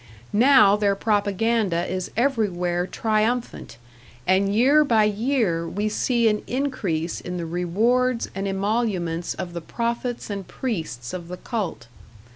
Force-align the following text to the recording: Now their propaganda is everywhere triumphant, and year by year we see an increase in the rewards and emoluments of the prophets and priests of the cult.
Now 0.33 0.75
their 0.75 0.95
propaganda 0.95 1.85
is 1.85 2.09
everywhere 2.17 2.87
triumphant, 2.87 3.77
and 4.25 4.51
year 4.51 4.83
by 4.83 5.03
year 5.03 5.69
we 5.69 5.89
see 5.89 6.27
an 6.27 6.41
increase 6.47 7.21
in 7.21 7.37
the 7.37 7.45
rewards 7.45 8.27
and 8.33 8.47
emoluments 8.47 9.35
of 9.35 9.53
the 9.53 9.61
prophets 9.61 10.31
and 10.31 10.47
priests 10.47 11.13
of 11.13 11.27
the 11.27 11.37
cult. 11.37 11.85